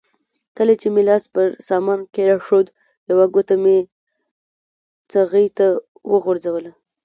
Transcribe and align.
کله 0.57 0.73
چې 0.81 0.87
مې 0.93 1.01
لاس 1.09 1.23
پر 1.33 1.47
سامان 1.69 1.99
کېښود 2.13 2.67
یوه 3.11 3.25
ګوته 3.33 3.55
مې 3.63 3.77
څغۍ 5.11 5.47
ته 5.57 5.67
وغځوله. 6.11 6.71